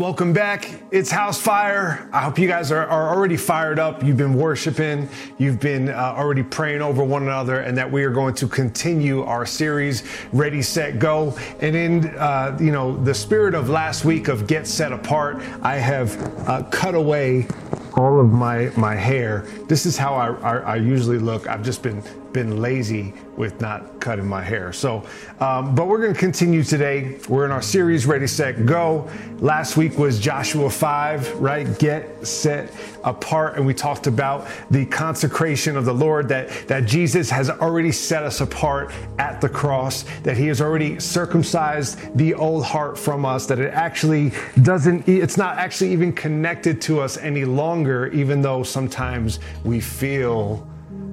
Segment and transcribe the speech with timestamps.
[0.00, 0.80] Welcome back.
[0.90, 2.08] It's House Fire.
[2.10, 4.02] I hope you guys are, are already fired up.
[4.02, 8.10] You've been worshiping, you've been uh, already praying over one another, and that we are
[8.10, 10.02] going to continue our series,
[10.32, 11.36] Ready, Set, Go.
[11.60, 15.76] And in uh, you know the spirit of last week of Get Set Apart, I
[15.76, 16.16] have
[16.48, 17.46] uh, cut away
[17.94, 19.46] all of my my hair.
[19.68, 21.46] This is how I, I, I usually look.
[21.46, 22.02] I've just been
[22.32, 24.72] been lazy with not cutting my hair.
[24.72, 25.04] So,
[25.40, 27.18] um, but we're going to continue today.
[27.28, 29.08] We're in our series, Ready, Set, Go.
[29.38, 31.78] Last week was Joshua 5, right?
[31.78, 32.72] Get set
[33.02, 33.56] apart.
[33.56, 38.22] And we talked about the consecration of the Lord, that, that Jesus has already set
[38.22, 43.46] us apart at the cross, that he has already circumcised the old heart from us,
[43.46, 48.62] that it actually doesn't, it's not actually even connected to us any longer, even though
[48.62, 50.69] sometimes we feel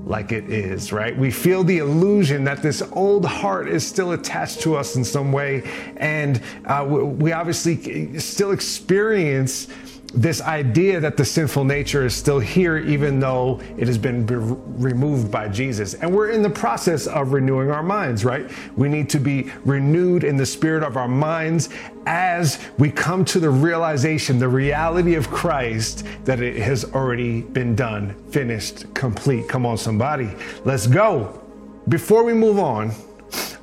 [0.07, 1.17] like it is, right?
[1.17, 5.31] We feel the illusion that this old heart is still attached to us in some
[5.31, 5.63] way.
[5.97, 9.67] And uh, we obviously still experience
[10.13, 14.35] this idea that the sinful nature is still here, even though it has been be-
[14.35, 15.95] removed by Jesus.
[15.95, 18.49] And we're in the process of renewing our minds, right?
[18.77, 21.69] We need to be renewed in the spirit of our minds
[22.05, 27.75] as we come to the realization, the reality of Christ, that it has already been
[27.75, 29.49] done, finished, complete.
[29.49, 30.29] Come on, somebody.
[30.63, 31.43] Let's go.
[31.89, 32.91] Before we move on,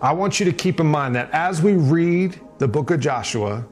[0.03, 3.65] I want you to keep in mind that as we read the book of Joshua,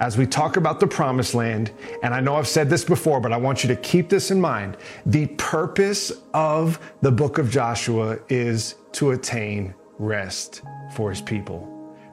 [0.00, 1.70] as we talk about the promised land,
[2.02, 4.40] and I know I've said this before, but I want you to keep this in
[4.40, 4.76] mind.
[5.06, 10.62] The purpose of the book of Joshua is to attain rest
[10.94, 11.70] for his people.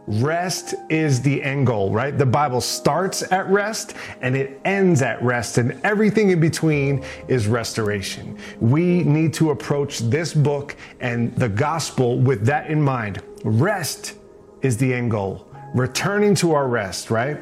[0.07, 2.17] Rest is the end goal, right?
[2.17, 7.47] The Bible starts at rest and it ends at rest, and everything in between is
[7.47, 8.38] restoration.
[8.59, 13.21] We need to approach this book and the gospel with that in mind.
[13.43, 14.16] Rest
[14.61, 17.39] is the end goal, returning to our rest, right?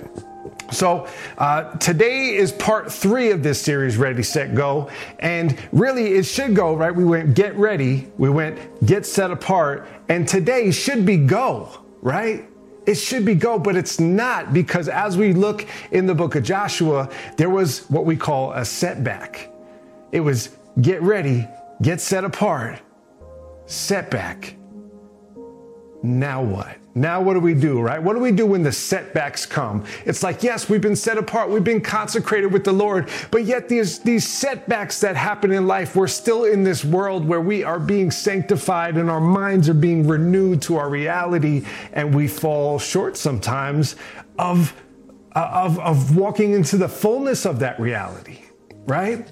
[0.72, 4.90] So, uh, today is part three of this series, Ready, Set, Go.
[5.20, 6.96] And really, it should go, right?
[6.96, 12.48] We went get ready, we went get set apart, and today should be go, right?
[12.86, 16.44] It should be go, but it's not because as we look in the book of
[16.44, 19.52] Joshua, there was what we call a setback.
[20.12, 21.48] It was get ready,
[21.82, 22.80] get set apart,
[23.68, 24.56] setback.
[26.02, 26.79] Now what?
[27.00, 28.02] Now, what do we do, right?
[28.04, 29.86] What do we do when the setbacks come?
[30.06, 33.70] It's like, yes, we've been set apart, we've been consecrated with the Lord, but yet
[33.70, 37.80] these, these setbacks that happen in life, we're still in this world where we are
[37.80, 43.16] being sanctified and our minds are being renewed to our reality, and we fall short
[43.16, 43.96] sometimes
[44.38, 44.76] of,
[45.32, 48.40] of, of walking into the fullness of that reality,
[48.88, 49.26] right?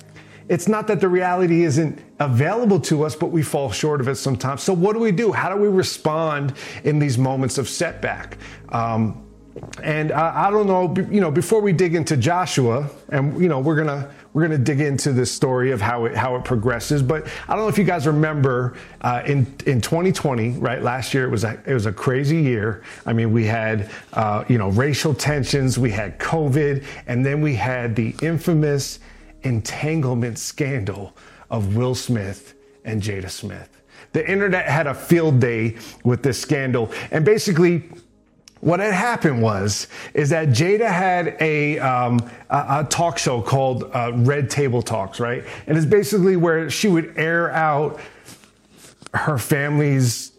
[0.50, 4.16] It's not that the reality isn't available to us, but we fall short of it
[4.16, 4.64] sometimes.
[4.64, 5.32] So, what do we do?
[5.32, 6.54] How do we respond
[6.84, 8.38] in these moments of setback?
[8.70, 9.28] Um,
[9.84, 13.60] and I, I, don't know, you know, before we dig into Joshua, and you know,
[13.60, 17.02] we're gonna we're gonna dig into the story of how it how it progresses.
[17.02, 20.82] But I don't know if you guys remember uh, in in 2020, right?
[20.82, 22.84] Last year it was a it was a crazy year.
[23.06, 27.56] I mean, we had uh, you know racial tensions, we had COVID, and then we
[27.56, 29.00] had the infamous
[29.44, 31.16] entanglement scandal
[31.50, 33.82] of Will Smith and Jada Smith.
[34.14, 36.92] The internet had a field day with this scandal.
[37.12, 37.84] And basically,
[38.62, 43.84] what had happened was is that Jada had a, um, a, a, talk show called
[43.94, 45.44] uh, Red Table Talks, right?
[45.68, 48.00] And it's basically where she would air out
[49.14, 50.32] her family's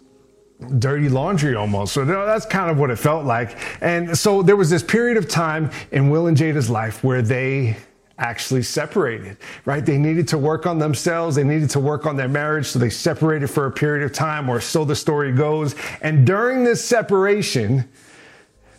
[0.78, 1.94] dirty laundry almost.
[1.94, 3.56] So that's kind of what it felt like.
[3.81, 7.76] And so there was this period of time in Will and Jada's life where they
[8.19, 9.84] actually separated, right?
[9.84, 11.37] They needed to work on themselves.
[11.37, 12.67] They needed to work on their marriage.
[12.67, 15.75] So they separated for a period of time, or so the story goes.
[16.03, 17.89] And during this separation,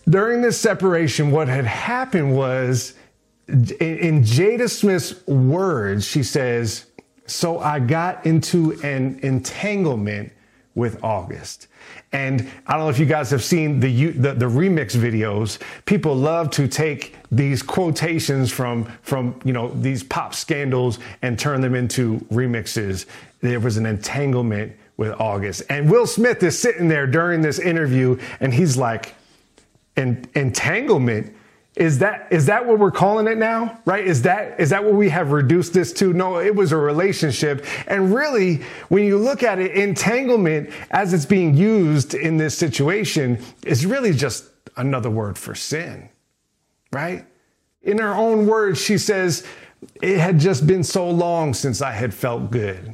[0.08, 2.94] during this separation, what had happened was
[3.48, 6.86] in Jada Smith's words, she says,
[7.26, 10.32] So I got into an entanglement
[10.76, 11.68] with August.
[12.12, 15.60] And I don't know if you guys have seen the, the, the remix videos.
[15.86, 21.62] People love to take these quotations from from you know these pop scandals and turn
[21.62, 23.06] them into remixes.
[23.42, 28.20] There was an entanglement with August, and Will Smith is sitting there during this interview,
[28.40, 29.14] and he's like,
[29.96, 31.36] "Entanglement."
[31.80, 33.80] Is that is that what we're calling it now?
[33.86, 34.06] Right?
[34.06, 36.12] Is that is that what we have reduced this to?
[36.12, 37.66] No, it was a relationship.
[37.88, 38.58] And really,
[38.90, 44.14] when you look at it, entanglement as it's being used in this situation is really
[44.14, 46.10] just another word for sin.
[46.92, 47.26] Right?
[47.82, 49.48] In her own words, she says,
[50.02, 52.94] it had just been so long since I had felt good.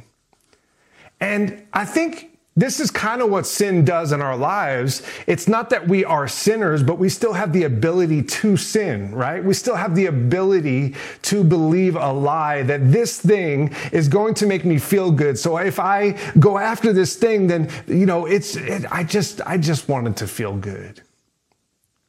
[1.18, 5.02] And I think This is kind of what sin does in our lives.
[5.26, 9.44] It's not that we are sinners, but we still have the ability to sin, right?
[9.44, 14.46] We still have the ability to believe a lie that this thing is going to
[14.46, 15.38] make me feel good.
[15.38, 19.58] So if I go after this thing, then, you know, it's, it, I just, I
[19.58, 21.02] just wanted to feel good,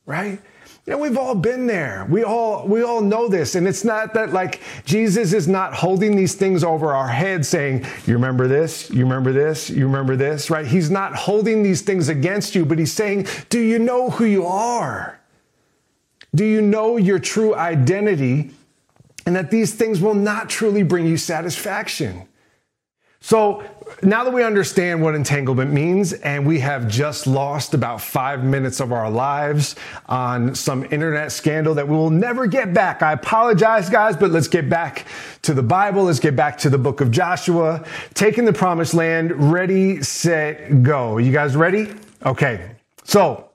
[0.05, 0.39] right?
[0.87, 2.07] You know, we've all been there.
[2.09, 3.55] We all, we all know this.
[3.55, 7.85] And it's not that like Jesus is not holding these things over our head saying,
[8.05, 8.89] you remember this?
[8.89, 9.69] You remember this?
[9.69, 10.49] You remember this?
[10.49, 10.65] Right?
[10.65, 14.45] He's not holding these things against you, but he's saying, do you know who you
[14.45, 15.19] are?
[16.33, 18.51] Do you know your true identity?
[19.25, 22.29] And that these things will not truly bring you satisfaction.
[23.27, 23.61] So
[24.01, 28.79] now that we understand what entanglement means, and we have just lost about five minutes
[28.79, 29.75] of our lives
[30.05, 33.01] on some internet scandal that we will never get back.
[33.01, 35.07] I apologize, guys, but let's get back
[35.41, 36.05] to the Bible.
[36.05, 41.17] Let's get back to the book of Joshua, taking the promised land, ready, set, go.
[41.17, 41.93] You guys ready?
[42.25, 42.77] Okay.
[43.03, 43.49] So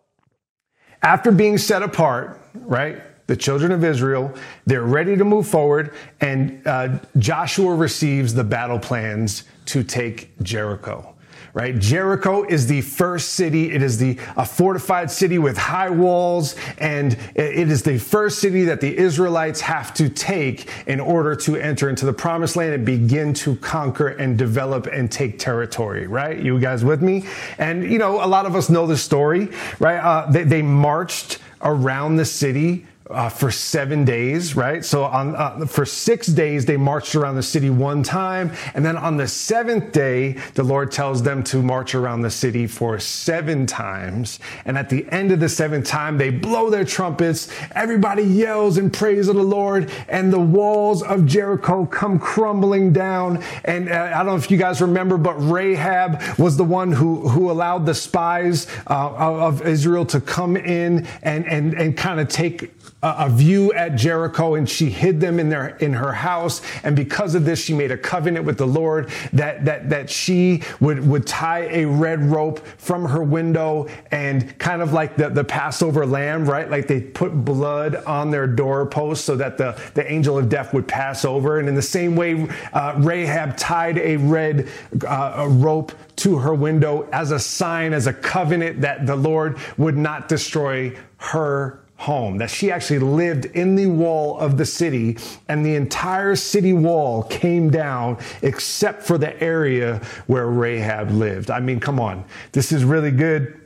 [1.00, 3.00] after being set apart, right?
[3.28, 4.34] the children of Israel.
[4.66, 11.12] They're ready to move forward, and uh, Joshua receives the battle plans to take Jericho
[11.55, 11.79] right?
[11.79, 13.73] Jericho is the first city.
[13.73, 18.64] It is the a fortified city with high walls, and it is the first city
[18.64, 22.87] that the Israelites have to take in order to enter into the promised land and
[22.87, 26.38] begin to conquer and develop and take territory, right?
[26.38, 27.26] You guys with me?
[27.59, 29.49] And you know, a lot of us know the story,
[29.79, 29.99] right?
[29.99, 34.85] Uh, they, they marched around the city uh, for seven days, right?
[34.85, 38.97] So on uh, for six days they marched around the city one time, and then
[38.97, 43.67] on the seventh day the Lord tells them to march around the city for seven
[43.67, 44.41] times.
[44.64, 48.91] And at the end of the seventh time they blow their trumpets, everybody yells in
[48.91, 53.43] praise of the Lord, and the walls of Jericho come crumbling down.
[53.64, 57.29] And uh, I don't know if you guys remember, but Rahab was the one who
[57.29, 62.29] who allowed the spies uh, of Israel to come in and and and kind of
[62.29, 66.62] take a view at Jericho and she hid them in their in her house.
[66.84, 70.62] And because of this she made a covenant with the Lord that that that she
[70.78, 75.43] would would tie a red rope from her window and kind of like the the
[75.43, 76.70] Passover lamb right?
[76.70, 80.87] Like they put blood on their doorpost so that the the angel of death would
[80.87, 81.58] pass over.
[81.58, 84.69] And in the same way uh, Rahab tied a red
[85.04, 89.58] uh, a rope to her window as a sign as a covenant that the Lord
[89.76, 95.16] would not destroy her home, that she actually lived in the wall of the city,
[95.49, 101.50] and the entire city wall came down except for the area where Rahab lived.
[101.50, 103.58] I mean, come on, this is really good.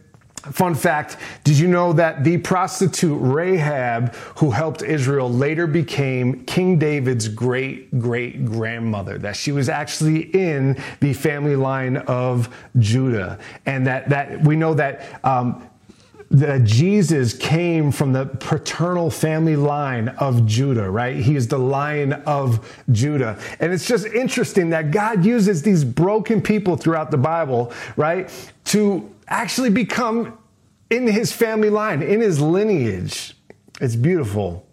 [0.53, 6.79] Fun fact Did you know that the prostitute Rahab, who helped Israel, later became King
[6.79, 9.19] David's great great grandmother?
[9.19, 13.39] That she was actually in the family line of Judah.
[13.65, 15.69] And that, that we know that um,
[16.31, 21.17] that Jesus came from the paternal family line of Judah, right?
[21.17, 23.39] He is the lion of Judah.
[23.61, 28.29] And it's just interesting that God uses these broken people throughout the Bible, right?
[28.67, 30.37] To actually become
[30.91, 33.37] in his family line, in his lineage.
[33.81, 34.66] It's beautiful.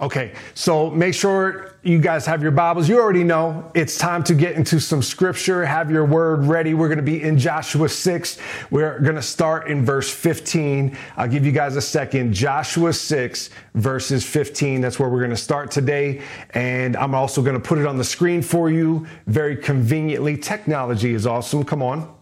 [0.00, 2.88] Okay, so make sure you guys have your Bibles.
[2.88, 5.64] You already know it's time to get into some scripture.
[5.64, 6.74] Have your word ready.
[6.74, 8.38] We're going to be in Joshua 6.
[8.72, 10.98] We're going to start in verse 15.
[11.16, 12.32] I'll give you guys a second.
[12.32, 14.80] Joshua 6, verses 15.
[14.80, 16.22] That's where we're going to start today.
[16.54, 20.36] And I'm also going to put it on the screen for you very conveniently.
[20.36, 21.62] Technology is awesome.
[21.62, 22.12] Come on.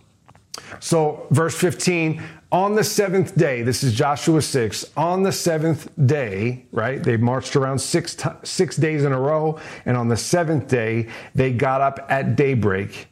[0.81, 6.67] So, verse 15, on the seventh day, this is Joshua 6, on the seventh day,
[6.71, 7.03] right?
[7.03, 9.59] They marched around six, t- six days in a row.
[9.87, 13.09] And on the seventh day, they got up at daybreak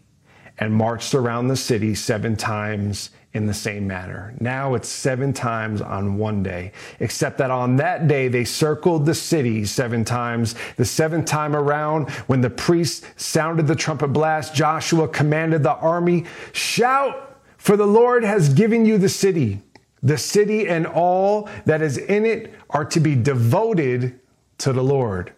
[0.59, 4.35] and marched around the city seven times in the same manner.
[4.41, 9.15] Now it's seven times on one day, except that on that day they circled the
[9.15, 10.55] city seven times.
[10.77, 16.27] The seventh time around, when the priest sounded the trumpet blast, Joshua commanded the army,
[16.53, 17.30] shout
[17.61, 19.61] for the Lord has given you the city.
[20.03, 24.19] The city and all that is in it are to be devoted
[24.59, 25.35] to the Lord.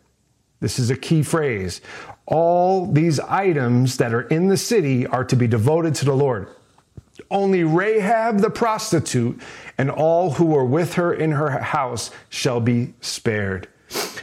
[0.61, 1.81] This is a key phrase.
[2.26, 6.47] All these items that are in the city are to be devoted to the Lord.
[7.29, 9.43] Only Rahab the prostitute
[9.76, 13.67] and all who were with her in her house shall be spared.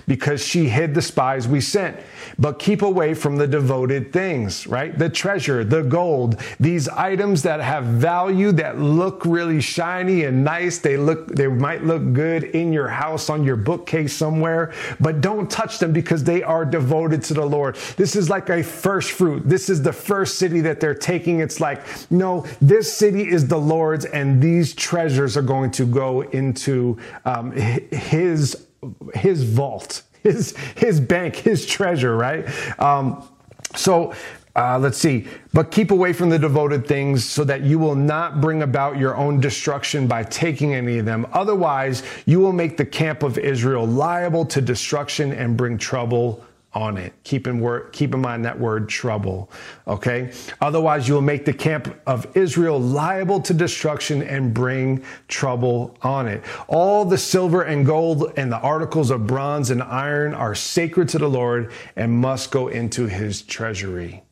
[0.08, 1.98] Because she hid the spies we sent.
[2.38, 4.98] But keep away from the devoted things, right?
[4.98, 10.80] The treasure, the gold, these items that have value, that look really shiny and nice.
[10.80, 15.50] They look, they might look good in your house, on your bookcase somewhere, but don't
[15.50, 17.76] touch them because they are devoted to the Lord.
[17.98, 19.48] This is like a first fruit.
[19.48, 21.40] This is the first city that they're taking.
[21.40, 26.22] It's like, no, this city is the Lord's and these treasures are going to go
[26.22, 28.68] into um, his,
[29.13, 32.48] his vault his his bank, his treasure, right?
[32.79, 33.27] Um,
[33.75, 34.13] so
[34.55, 35.27] uh, let's see.
[35.53, 39.15] But keep away from the devoted things so that you will not bring about your
[39.15, 41.25] own destruction by taking any of them.
[41.31, 46.43] Otherwise, you will make the camp of Israel liable to destruction and bring trouble
[46.74, 47.14] on it.
[47.24, 49.50] Keep in, word, keep in mind that word trouble.
[49.88, 50.32] Okay.
[50.62, 56.28] Otherwise, you will make the camp of Israel liable to destruction and bring trouble on
[56.28, 56.44] it.
[56.68, 61.18] All the silver and gold and the articles of bronze and iron are sacred to
[61.18, 64.24] the Lord and must go into his treasury.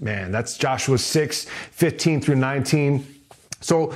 [0.00, 3.06] Man, that's Joshua 6, 15 through 19.
[3.60, 3.94] So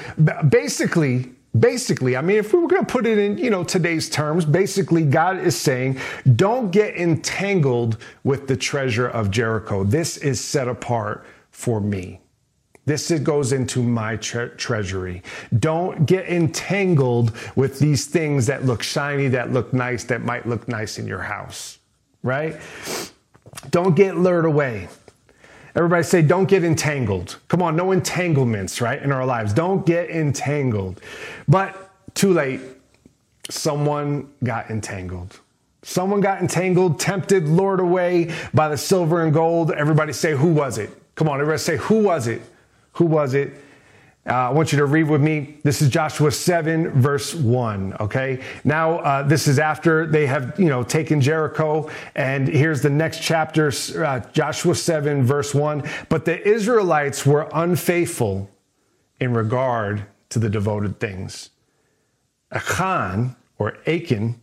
[0.49, 4.09] basically, basically i mean if we were going to put it in you know today's
[4.09, 5.99] terms basically god is saying
[6.37, 12.21] don't get entangled with the treasure of jericho this is set apart for me
[12.89, 15.23] this goes into my tre- treasury.
[15.59, 20.67] Don't get entangled with these things that look shiny, that look nice, that might look
[20.69, 21.81] nice in your house,
[22.23, 22.57] right?
[23.71, 24.89] Don't get lured away.
[25.79, 27.39] Everybody say, don't get entangled.
[27.47, 29.53] Come on, no entanglements, right, in our lives.
[29.53, 31.01] Don't get entangled.
[31.47, 32.61] But too late.
[33.49, 35.39] Someone got entangled.
[35.83, 39.71] Someone got entangled, tempted, lured away by the silver and gold.
[39.71, 40.91] Everybody say, who was it?
[41.15, 42.43] Come on, everybody say, who was it?
[42.95, 43.55] Who was it?
[44.29, 45.57] Uh, I want you to read with me.
[45.63, 47.95] This is Joshua 7, verse 1.
[47.99, 48.43] Okay.
[48.63, 51.89] Now, uh, this is after they have, you know, taken Jericho.
[52.15, 53.73] And here's the next chapter,
[54.05, 55.83] uh, Joshua 7, verse 1.
[56.11, 58.51] But the Israelites were unfaithful
[59.19, 61.49] in regard to the devoted things.
[62.53, 64.39] Achan, or Achan,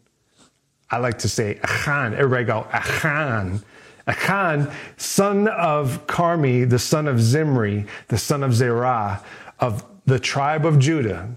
[0.90, 2.16] I like to say Achan.
[2.16, 3.62] Everybody go, Achan.
[4.08, 9.24] Achan, son of Karmi, the son of Zimri, the son of Zerah,
[9.66, 11.30] of the tribe of Judah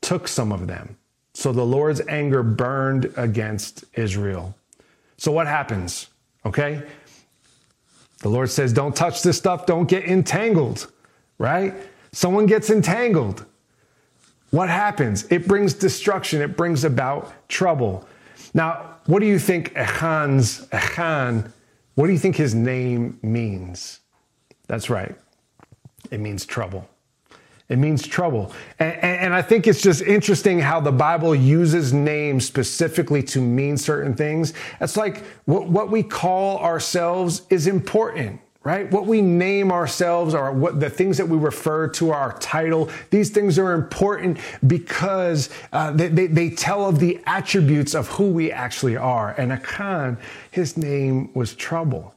[0.00, 0.96] took some of them.
[1.34, 4.56] So the Lord's anger burned against Israel.
[5.18, 6.08] So what happens?
[6.46, 6.82] Okay?
[8.20, 10.90] The Lord says, don't touch this stuff, don't get entangled,
[11.38, 11.74] right?
[12.12, 13.44] Someone gets entangled.
[14.50, 15.24] What happens?
[15.30, 18.06] It brings destruction, it brings about trouble.
[18.54, 21.52] Now, what do you think Achan's, Achan,
[21.94, 24.00] what do you think his name means?
[24.66, 25.14] That's right.
[26.10, 26.88] It means trouble.
[27.70, 28.52] It means trouble.
[28.80, 33.76] And, and, I think it's just interesting how the Bible uses names specifically to mean
[33.76, 34.54] certain things.
[34.80, 38.90] It's like what, what we call ourselves is important, right?
[38.90, 43.30] What we name ourselves or what the things that we refer to our title, these
[43.30, 48.50] things are important because uh, they, they, they tell of the attributes of who we
[48.50, 49.30] actually are.
[49.38, 50.18] And Achan,
[50.50, 52.14] his name was trouble.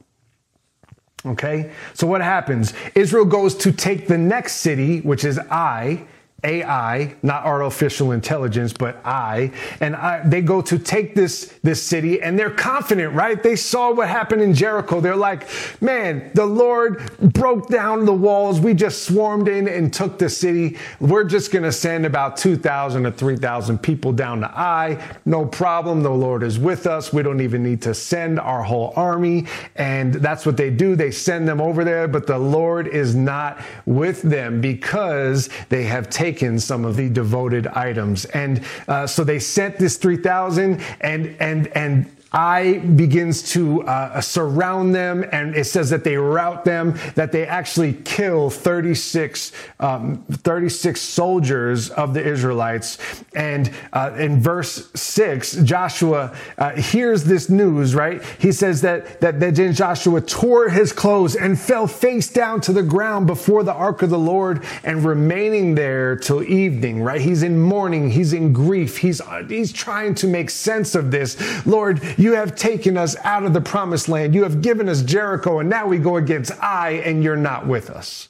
[1.26, 1.70] Okay?
[1.94, 2.74] So what happens?
[2.94, 6.04] Israel goes to take the next city, which is Ai,
[6.44, 12.20] AI, not artificial intelligence, but I, and I, they go to take this, this city
[12.20, 13.42] and they're confident, right?
[13.42, 15.00] They saw what happened in Jericho.
[15.00, 15.48] They're like,
[15.80, 18.60] man, the Lord broke down the walls.
[18.60, 20.76] We just swarmed in and took the city.
[21.00, 25.02] We're just going to send about 2,000 to 3,000 people down to Ai.
[25.24, 26.02] No problem.
[26.02, 27.12] The Lord is with us.
[27.12, 29.46] We don't even need to send our whole army.
[29.76, 30.94] And that's what they do.
[30.94, 36.10] They send them over there, but the Lord is not with them because they have
[36.10, 38.24] taken taken some of the devoted items.
[38.26, 44.92] And uh, so they sent this 3,000 and, and, and Ai begins to uh, surround
[44.92, 51.00] them, and it says that they rout them, that they actually kill 36, um, 36
[51.00, 52.98] soldiers of the Israelites.
[53.36, 58.20] And uh, in verse 6, Joshua uh, hears this news, right?
[58.40, 62.72] He says that, that, that then Joshua tore his clothes and fell face down to
[62.72, 67.20] the ground before the ark of the Lord and remaining there till evening, right?
[67.20, 71.36] He's in mourning, he's in grief, he's, he's trying to make sense of this.
[71.64, 74.34] Lord, you have taken us out of the promised land.
[74.34, 77.90] You have given us Jericho, and now we go against Ai, and you're not with
[77.90, 78.28] us.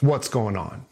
[0.00, 0.84] What's going on?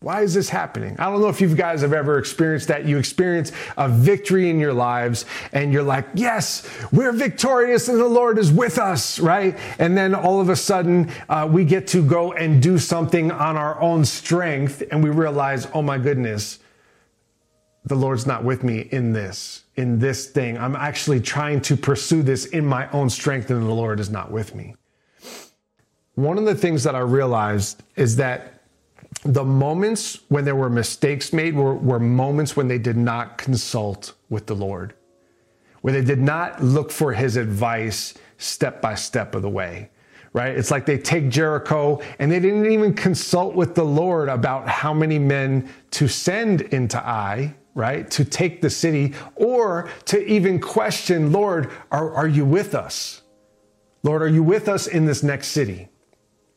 [0.00, 0.96] Why is this happening?
[0.98, 2.86] I don't know if you guys have ever experienced that.
[2.86, 8.08] You experience a victory in your lives and you're like, yes, we're victorious and the
[8.08, 9.58] Lord is with us, right?
[9.78, 13.58] And then all of a sudden, uh, we get to go and do something on
[13.58, 16.59] our own strength and we realize, oh my goodness,
[17.84, 20.58] the Lord's not with me in this, in this thing.
[20.58, 24.30] I'm actually trying to pursue this in my own strength, and the Lord is not
[24.30, 24.74] with me.
[26.14, 28.62] One of the things that I realized is that
[29.24, 34.14] the moments when there were mistakes made were, were moments when they did not consult
[34.28, 34.94] with the Lord,
[35.80, 39.90] where they did not look for his advice step by step of the way
[40.32, 40.56] right?
[40.56, 44.94] It's like they take Jericho and they didn't even consult with the Lord about how
[44.94, 48.10] many men to send into Ai, right?
[48.12, 53.22] To take the city or to even question, Lord, are, are you with us?
[54.02, 55.90] Lord, are you with us in this next city?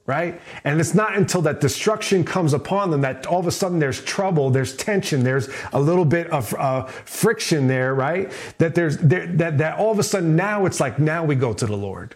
[0.05, 0.41] right?
[0.63, 4.03] And it's not until that destruction comes upon them that all of a sudden there's
[4.03, 8.31] trouble, there's tension, there's a little bit of uh, friction there, right?
[8.57, 11.53] That there's there, that that all of a sudden now it's like now we go
[11.53, 12.15] to the Lord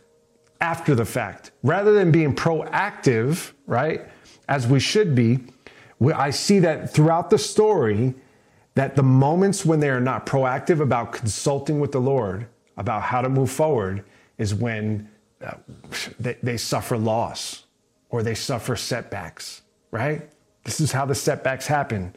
[0.59, 4.05] after the fact rather than being proactive, right?
[4.49, 5.39] As we should be.
[6.13, 8.13] I see that throughout the story
[8.77, 12.45] that the moments when they are not proactive about consulting with the Lord
[12.77, 14.03] about how to move forward
[14.37, 15.09] is when
[15.43, 15.55] uh,
[16.19, 17.65] they, they suffer loss
[18.11, 20.29] or they suffer setbacks, right?
[20.63, 22.13] This is how the setbacks happen.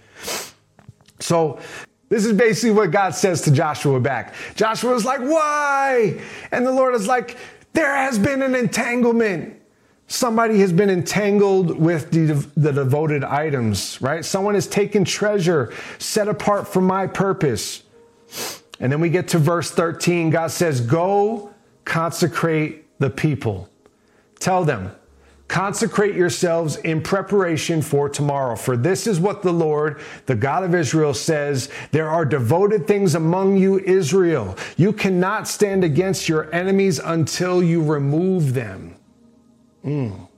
[1.18, 1.58] So,
[2.10, 4.34] this is basically what God says to Joshua back.
[4.54, 6.20] Joshua is like, Why?
[6.52, 7.38] And the Lord is like,
[7.72, 9.59] There has been an entanglement.
[10.12, 14.24] Somebody has been entangled with the, the devoted items, right?
[14.24, 17.84] Someone has taken treasure set apart for my purpose.
[18.80, 20.30] And then we get to verse 13.
[20.30, 23.68] God says, Go consecrate the people.
[24.40, 24.90] Tell them,
[25.46, 28.56] Consecrate yourselves in preparation for tomorrow.
[28.56, 33.14] For this is what the Lord, the God of Israel, says There are devoted things
[33.14, 34.56] among you, Israel.
[34.76, 38.96] You cannot stand against your enemies until you remove them.
[39.84, 40.28] Mm.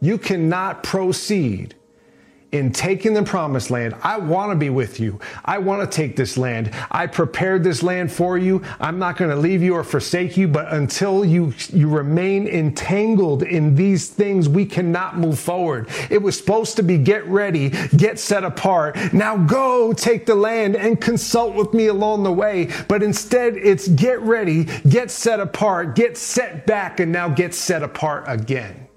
[0.00, 1.74] You cannot proceed
[2.52, 3.94] in taking the promised land.
[4.02, 5.20] I want to be with you.
[5.44, 6.74] I want to take this land.
[6.90, 8.62] I prepared this land for you.
[8.80, 13.42] I'm not going to leave you or forsake you, but until you, you remain entangled
[13.42, 15.88] in these things, we cannot move forward.
[16.08, 18.96] It was supposed to be get ready, get set apart.
[19.12, 22.70] Now go take the land and consult with me along the way.
[22.88, 27.82] But instead, it's get ready, get set apart, get set back, and now get set
[27.82, 28.87] apart again.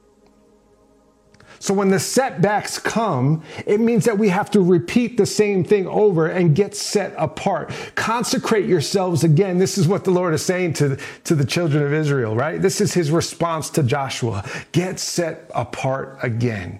[1.62, 5.86] So when the setbacks come, it means that we have to repeat the same thing
[5.86, 7.72] over and get set apart.
[7.94, 9.60] Consecrate yourselves again.
[9.60, 12.60] This is what the Lord is saying to, to the children of Israel, right?
[12.60, 14.44] This is his response to Joshua.
[14.72, 16.80] Get set apart again.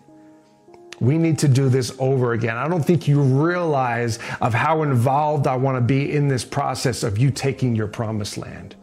[1.00, 2.58] We need to do this over again.
[2.58, 7.04] I don't think you realize of how involved I want to be in this process
[7.04, 8.76] of you taking your promised land.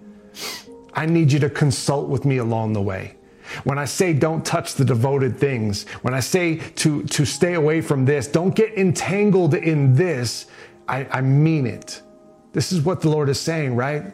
[0.95, 3.18] I need you to consult with me along the way.
[3.65, 7.81] When I say don't touch the devoted things, when I say to, to stay away
[7.81, 10.47] from this, don't get entangled in this,
[10.87, 12.03] I, I mean it.
[12.53, 14.13] This is what the Lord is saying, right?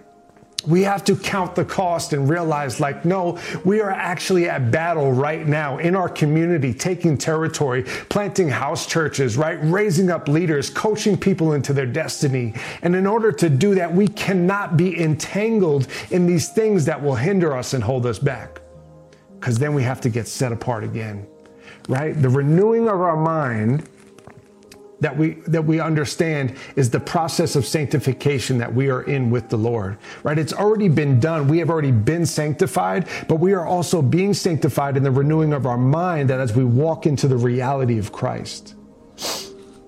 [0.66, 5.12] we have to count the cost and realize like no we are actually at battle
[5.12, 11.16] right now in our community taking territory planting house churches right raising up leaders coaching
[11.16, 16.26] people into their destiny and in order to do that we cannot be entangled in
[16.26, 18.60] these things that will hinder us and hold us back
[19.44, 21.26] because then we have to get set apart again,
[21.86, 22.14] right?
[22.22, 23.86] The renewing of our mind
[25.00, 29.50] that we that we understand is the process of sanctification that we are in with
[29.50, 29.98] the Lord.
[30.22, 30.38] Right?
[30.38, 31.46] It's already been done.
[31.46, 35.66] We have already been sanctified, but we are also being sanctified in the renewing of
[35.66, 38.74] our mind that as we walk into the reality of Christ.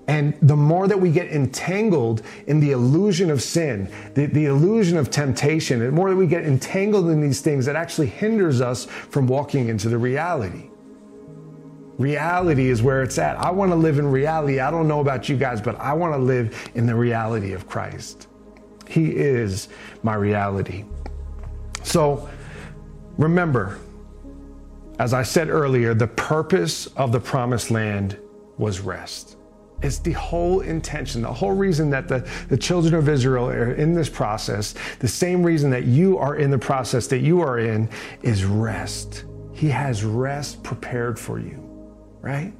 [0.08, 4.96] And the more that we get entangled in the illusion of sin, the, the illusion
[4.98, 8.84] of temptation, the more that we get entangled in these things, it actually hinders us
[8.84, 10.70] from walking into the reality.
[11.98, 13.36] Reality is where it's at.
[13.38, 14.60] I want to live in reality.
[14.60, 17.66] I don't know about you guys, but I want to live in the reality of
[17.66, 18.28] Christ.
[18.86, 19.68] He is
[20.02, 20.84] my reality.
[21.82, 22.28] So
[23.18, 23.80] remember,
[24.98, 28.18] as I said earlier, the purpose of the promised land
[28.58, 29.35] was rest.
[29.82, 33.92] It's the whole intention, the whole reason that the, the children of Israel are in
[33.92, 37.88] this process, the same reason that you are in the process that you are in
[38.22, 39.24] is rest.
[39.52, 41.62] He has rest prepared for you,
[42.20, 42.52] right?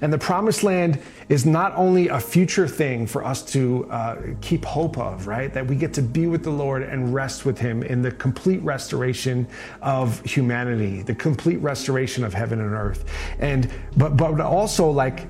[0.00, 4.64] And the promised land is not only a future thing for us to uh, keep
[4.64, 5.52] hope of, right?
[5.52, 8.62] That we get to be with the Lord and rest with Him in the complete
[8.62, 9.48] restoration
[9.82, 13.06] of humanity, the complete restoration of heaven and earth.
[13.40, 15.26] And, but, but also like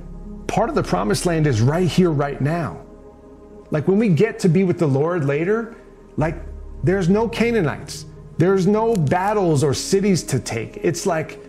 [0.46, 2.80] part of the promised land is right here, right now.
[3.70, 5.76] Like when we get to be with the Lord later,
[6.16, 6.36] like
[6.84, 8.06] there's no Canaanites,
[8.38, 10.76] there's no battles or cities to take.
[10.82, 11.40] It's like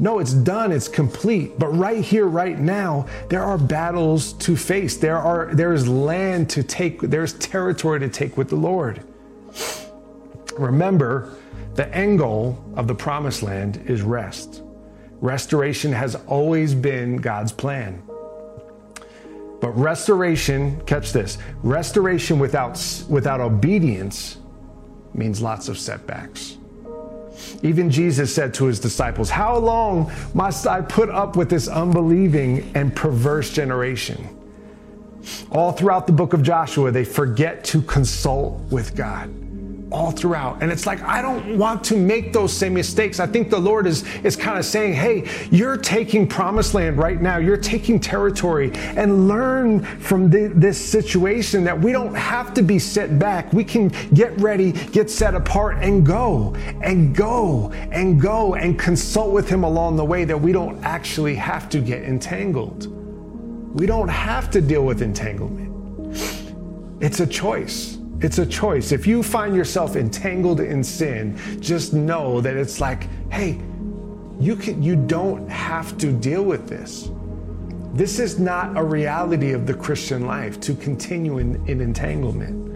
[0.00, 1.58] No, it's done, it's complete.
[1.58, 4.96] But right here, right now, there are battles to face.
[4.96, 9.02] There are there is land to take, there's territory to take with the Lord.
[10.56, 11.34] Remember,
[11.74, 14.62] the end goal of the promised land is rest.
[15.20, 18.02] Restoration has always been God's plan.
[19.60, 24.38] But restoration, catch this, restoration without without obedience
[25.14, 26.56] means lots of setbacks.
[27.62, 32.70] Even Jesus said to his disciples, How long must I put up with this unbelieving
[32.74, 34.28] and perverse generation?
[35.50, 39.47] All throughout the book of Joshua, they forget to consult with God
[39.90, 40.62] all throughout.
[40.62, 43.20] And it's like, I don't want to make those same mistakes.
[43.20, 47.20] I think the Lord is, is kind of saying, hey, you're taking promised land right
[47.20, 47.38] now.
[47.38, 52.78] You're taking territory and learn from the, this situation that we don't have to be
[52.78, 53.52] set back.
[53.52, 59.32] We can get ready, get set apart and go and go and go and consult
[59.32, 62.86] with him along the way that we don't actually have to get entangled.
[63.78, 65.68] We don't have to deal with entanglement.
[67.00, 67.97] It's a choice.
[68.20, 68.90] It's a choice.
[68.90, 73.60] If you find yourself entangled in sin, just know that it's like, hey,
[74.40, 77.10] you can you don't have to deal with this.
[77.94, 82.66] This is not a reality of the Christian life to continue in, in entanglement.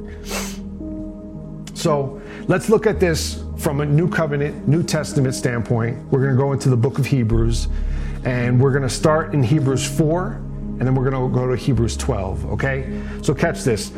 [1.77, 5.99] So let's look at this from a New Covenant, New Testament standpoint.
[6.11, 7.69] We're going to go into the book of Hebrews
[8.25, 11.57] and we're going to start in Hebrews 4 and then we're going to go to
[11.57, 13.03] Hebrews 12, okay?
[13.23, 13.93] So catch this.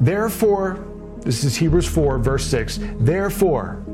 [0.00, 0.84] Therefore,
[1.20, 2.78] this is Hebrews 4, verse 6.
[2.98, 3.84] Therefore,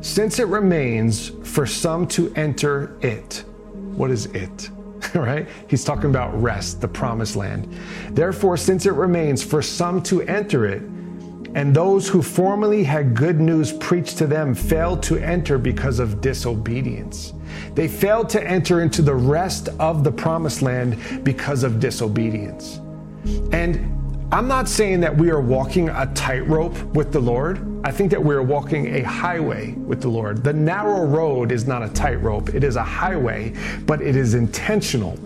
[0.00, 4.70] since it remains for some to enter it, what is it?
[5.14, 5.48] right?
[5.68, 7.72] He's talking about rest, the promised land.
[8.10, 10.82] Therefore, since it remains for some to enter it,
[11.54, 16.20] and those who formerly had good news preached to them failed to enter because of
[16.20, 17.32] disobedience.
[17.74, 22.80] They failed to enter into the rest of the promised land because of disobedience.
[23.52, 23.94] And
[24.30, 27.64] I'm not saying that we are walking a tightrope with the Lord.
[27.82, 30.44] I think that we are walking a highway with the Lord.
[30.44, 33.54] The narrow road is not a tightrope, it is a highway,
[33.86, 35.18] but it is intentional.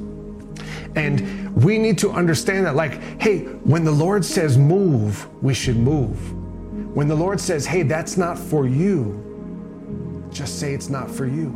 [0.95, 5.79] And we need to understand that, like, hey, when the Lord says move, we should
[5.79, 6.17] move.
[6.95, 11.49] When the Lord says, hey, that's not for you, just say it's not for you.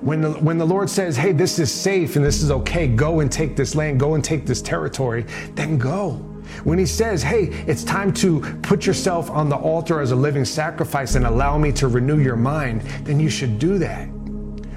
[0.00, 3.18] When the, when the Lord says, hey, this is safe and this is okay, go
[3.18, 6.24] and take this land, go and take this territory, then go.
[6.64, 10.44] When he says, hey, it's time to put yourself on the altar as a living
[10.44, 14.08] sacrifice and allow me to renew your mind, then you should do that.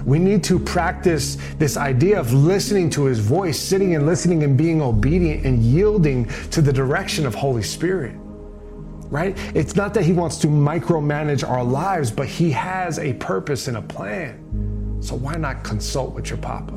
[0.05, 4.57] We need to practice this idea of listening to his voice, sitting and listening and
[4.57, 8.15] being obedient and yielding to the direction of Holy Spirit.
[9.09, 9.37] Right?
[9.55, 13.77] It's not that he wants to micromanage our lives, but he has a purpose and
[13.77, 14.99] a plan.
[15.01, 16.73] So why not consult with your papa?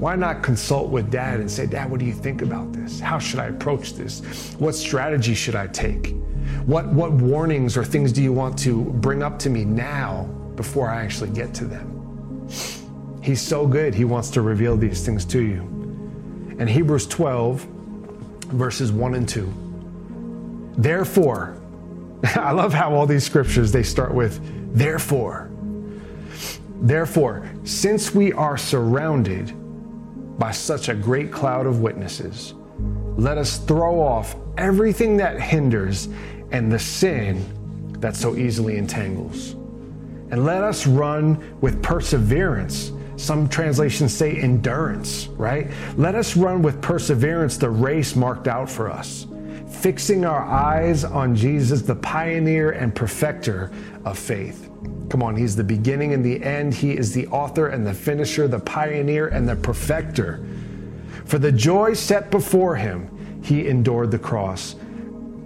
[0.00, 3.00] Why not consult with dad and say, Dad, what do you think about this?
[3.00, 4.54] How should I approach this?
[4.58, 6.14] What strategy should I take?
[6.64, 10.22] What, what warnings or things do you want to bring up to me now
[10.56, 12.48] before I actually get to them?
[13.22, 15.60] He's so good, he wants to reveal these things to you.
[16.58, 17.60] And Hebrews 12,
[18.52, 20.72] verses 1 and 2.
[20.78, 21.60] Therefore,
[22.36, 24.40] I love how all these scriptures they start with
[24.74, 25.50] therefore.
[26.80, 29.54] Therefore, since we are surrounded
[30.40, 32.54] by such a great cloud of witnesses.
[33.18, 36.08] Let us throw off everything that hinders
[36.50, 37.44] and the sin
[38.00, 39.52] that so easily entangles.
[40.30, 42.90] And let us run with perseverance.
[43.16, 45.70] Some translations say endurance, right?
[45.98, 49.26] Let us run with perseverance the race marked out for us,
[49.68, 53.70] fixing our eyes on Jesus, the pioneer and perfecter
[54.04, 54.70] of faith.
[55.08, 56.74] Come on, he's the beginning and the end.
[56.74, 60.44] He is the author and the finisher, the pioneer and the perfecter.
[61.24, 64.76] For the joy set before him, he endured the cross,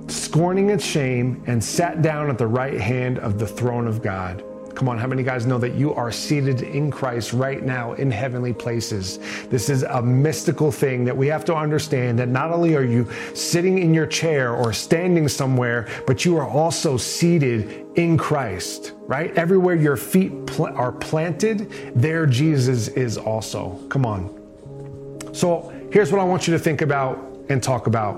[0.08, 4.44] scorning its shame, and sat down at the right hand of the throne of God.
[4.74, 8.10] Come on, how many guys know that you are seated in Christ right now in
[8.10, 9.18] heavenly places?
[9.48, 13.08] This is a mystical thing that we have to understand that not only are you
[13.34, 19.32] sitting in your chair or standing somewhere, but you are also seated in Christ, right?
[19.36, 23.78] Everywhere your feet pl- are planted, there Jesus is also.
[23.88, 25.30] Come on.
[25.32, 28.14] So here's what I want you to think about and talk about.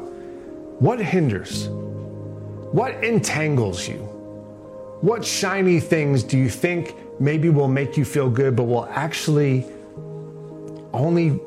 [0.81, 1.69] What hinders?
[1.69, 4.06] What entangles you?
[5.01, 9.67] What shiny things do you think maybe will make you feel good, but will actually
[10.93, 11.39] only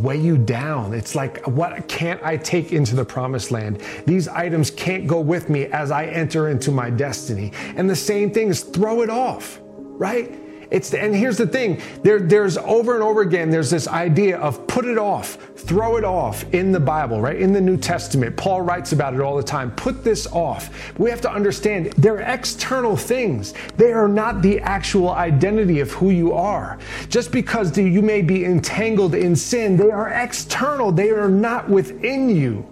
[0.00, 0.94] weigh you down?
[0.94, 3.82] It's like, what can't I take into the promised land?
[4.06, 7.52] These items can't go with me as I enter into my destiny.
[7.76, 10.34] And the same thing is throw it off, right?
[10.70, 11.80] It's the, and here's the thing.
[12.02, 13.50] There, there's over and over again.
[13.50, 17.36] There's this idea of put it off, throw it off in the Bible, right?
[17.36, 19.70] In the New Testament, Paul writes about it all the time.
[19.72, 20.70] Put this off.
[20.98, 23.54] We have to understand they're external things.
[23.76, 26.78] They are not the actual identity of who you are.
[27.08, 30.92] Just because you may be entangled in sin, they are external.
[30.92, 32.66] They are not within you.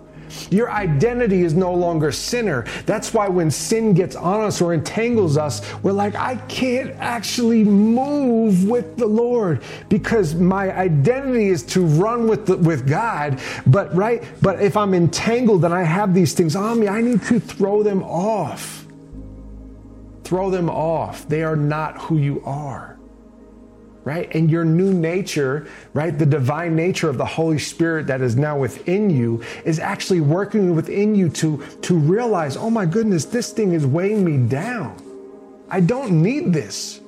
[0.51, 2.64] Your identity is no longer sinner.
[2.87, 7.64] That's why when sin gets on us or entangles us, we're like, I can't actually
[7.64, 13.40] move with the Lord because my identity is to run with the, with God.
[13.66, 17.23] But right, but if I'm entangled and I have these things on me, I need
[17.23, 18.87] to throw them off.
[20.25, 21.29] Throw them off.
[21.29, 22.93] They are not who you are
[24.05, 24.33] right?
[24.35, 26.17] And your new nature, right?
[26.17, 30.77] The divine nature of the Holy Spirit that is now within you is actually working
[30.77, 34.97] within you to, to realize, oh my goodness, this thing is weighing me down.
[35.71, 37.01] I don't need this.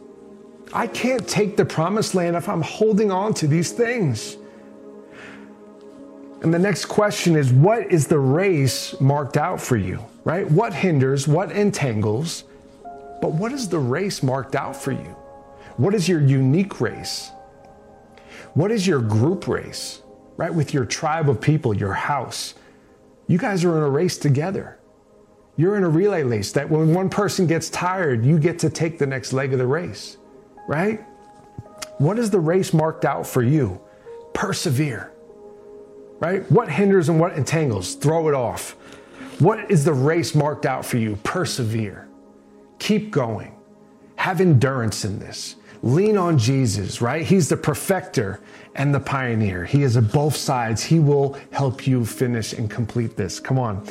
[0.73, 4.37] I can't take the promised land if I'm holding on to these things.
[6.43, 10.51] And the next question is what is the race marked out for you, right?
[10.51, 12.45] What hinders, what entangles,
[13.21, 15.17] but what is the race marked out for you?
[15.77, 17.31] What is your unique race?
[18.55, 20.03] What is your group race,
[20.37, 20.53] right?
[20.53, 22.55] With your tribe of people, your house.
[23.27, 24.79] You guys are in a race together.
[25.57, 28.99] You're in a relay race that when one person gets tired, you get to take
[28.99, 30.19] the next leg of the race,
[30.69, 31.05] right?
[31.99, 33.81] What is the race marked out for you?
[34.35, 35.13] Persevere,
[36.21, 36.51] right?
[36.51, 37.95] What hinders and what entangles?
[37.95, 38.73] Throw it off.
[39.39, 41.17] What is the race marked out for you?
[41.23, 42.09] Persevere.
[42.79, 43.55] Keep going.
[44.17, 45.57] Have endurance in this.
[45.87, 47.25] Lean on Jesus, right?
[47.25, 48.41] He's the perfecter
[48.75, 49.65] and the pioneer.
[49.65, 50.83] He is at both sides.
[50.83, 53.39] He will help you finish and complete this.
[53.39, 53.87] Come on.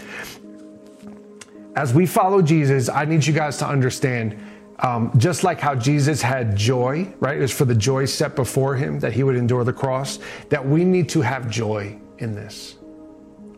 [1.78, 4.38] As we follow Jesus, I need you guys to understand
[4.80, 7.38] um, just like how Jesus had joy, right?
[7.38, 10.68] It was for the joy set before him that he would endure the cross, that
[10.68, 12.76] we need to have joy in this.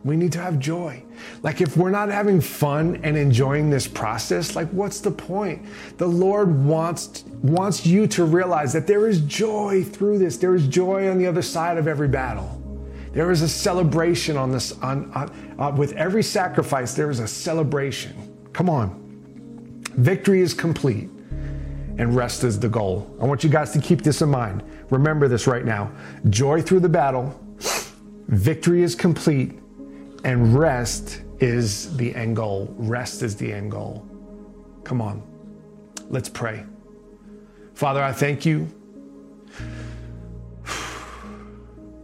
[0.08, 1.04] We need to have joy.
[1.44, 5.66] Like, if we're not having fun and enjoying this process, like, what's the point?
[5.98, 10.38] The Lord wants, wants you to realize that there is joy through this.
[10.38, 12.64] There is joy on the other side of every battle.
[13.12, 17.28] There is a celebration on this, on, on uh, with every sacrifice, there is a
[17.28, 18.14] celebration.
[18.54, 19.04] Come on.
[19.98, 21.10] Victory is complete
[21.98, 23.14] and rest is the goal.
[23.20, 24.64] I want you guys to keep this in mind.
[24.90, 25.92] Remember this right now.
[26.30, 27.38] Joy through the battle,
[28.28, 29.60] victory is complete,
[30.28, 32.68] and rest is the end goal.
[32.78, 34.06] Rest is the end goal.
[34.84, 35.24] Come on,
[36.10, 36.66] let's pray.
[37.76, 38.68] Father, I thank you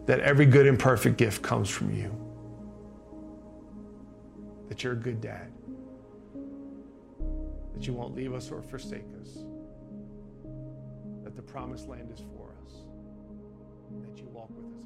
[0.05, 2.15] that every good and perfect gift comes from you.
[4.69, 5.51] That you're a good dad.
[7.73, 9.39] That you won't leave us or forsake us.
[11.25, 12.73] That the promised land is for us.
[14.07, 14.82] That you walk with us.